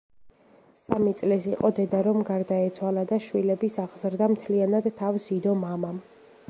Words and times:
სამი 0.85 1.11
წლის 1.19 1.45
იყო 1.49 1.71
დედა 1.79 2.01
რომ 2.07 2.21
გარდაეცვალა 2.31 3.05
და 3.13 3.21
შვილების 3.27 3.79
აღზრდა 3.87 4.33
მთლიანად 4.35 4.93
თავს 5.03 5.31
იდო 5.37 5.57
მამამ. 5.67 6.05